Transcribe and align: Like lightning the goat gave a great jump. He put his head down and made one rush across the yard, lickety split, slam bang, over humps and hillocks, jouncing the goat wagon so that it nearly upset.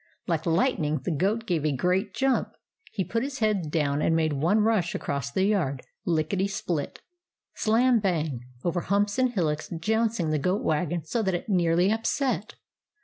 Like 0.25 0.47
lightning 0.47 1.01
the 1.03 1.11
goat 1.15 1.45
gave 1.45 1.63
a 1.63 1.71
great 1.75 2.15
jump. 2.15 2.53
He 2.91 3.03
put 3.05 3.21
his 3.21 3.37
head 3.37 3.69
down 3.69 4.01
and 4.01 4.15
made 4.15 4.33
one 4.33 4.61
rush 4.61 4.95
across 4.95 5.29
the 5.31 5.43
yard, 5.45 5.83
lickety 6.07 6.47
split, 6.47 7.01
slam 7.53 7.99
bang, 7.99 8.39
over 8.63 8.81
humps 8.81 9.19
and 9.19 9.31
hillocks, 9.31 9.69
jouncing 9.79 10.31
the 10.31 10.39
goat 10.39 10.63
wagon 10.63 11.05
so 11.05 11.21
that 11.21 11.35
it 11.35 11.49
nearly 11.49 11.91
upset. 11.91 12.55